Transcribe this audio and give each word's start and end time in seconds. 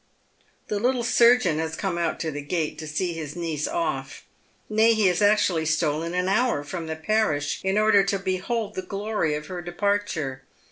The 0.67 0.79
little 0.79 1.03
surgeon 1.03 1.59
has 1.59 1.75
come 1.75 1.95
out 1.99 2.19
to 2.21 2.31
the 2.31 2.41
gate 2.41 2.79
to 2.79 2.87
see 2.87 3.13
his 3.13 3.35
niece 3.35 3.67
off. 3.67 4.23
Nay, 4.67 4.95
he 4.95 5.05
has 5.05 5.21
actually 5.21 5.67
stolen 5.67 6.15
an 6.15 6.27
hour 6.27 6.63
from 6.63 6.87
the 6.87 6.95
parish 6.95 7.61
in 7.63 7.77
order 7.77 8.03
to 8.05 8.17
behold 8.17 8.73
the 8.73 8.81
glory 8.81 9.35
of 9.35 9.45
her 9.45 9.61
departure. 9.61 10.41